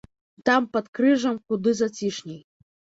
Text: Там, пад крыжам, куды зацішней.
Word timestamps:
Там, 0.49 0.61
пад 0.77 0.89
крыжам, 1.01 1.39
куды 1.47 1.77
зацішней. 1.85 2.45